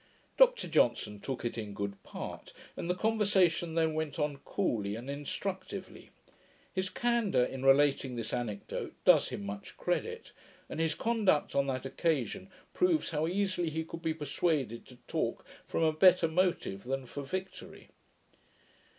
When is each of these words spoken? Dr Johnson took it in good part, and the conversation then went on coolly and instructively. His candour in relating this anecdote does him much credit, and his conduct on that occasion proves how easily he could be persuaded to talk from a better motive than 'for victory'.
Dr 0.35 0.67
Johnson 0.67 1.19
took 1.19 1.45
it 1.45 1.59
in 1.59 1.75
good 1.75 2.01
part, 2.01 2.53
and 2.75 2.89
the 2.89 2.95
conversation 2.95 3.75
then 3.75 3.93
went 3.93 4.17
on 4.17 4.37
coolly 4.37 4.95
and 4.95 5.11
instructively. 5.11 6.09
His 6.73 6.89
candour 6.89 7.43
in 7.43 7.61
relating 7.63 8.15
this 8.15 8.33
anecdote 8.33 8.95
does 9.05 9.29
him 9.29 9.45
much 9.45 9.77
credit, 9.77 10.31
and 10.67 10.79
his 10.79 10.95
conduct 10.95 11.53
on 11.53 11.67
that 11.67 11.85
occasion 11.85 12.49
proves 12.73 13.11
how 13.11 13.27
easily 13.27 13.69
he 13.69 13.83
could 13.83 14.01
be 14.01 14.15
persuaded 14.15 14.87
to 14.87 14.95
talk 15.07 15.45
from 15.67 15.83
a 15.83 15.93
better 15.93 16.27
motive 16.27 16.83
than 16.85 17.05
'for 17.05 17.21
victory'. 17.21 17.89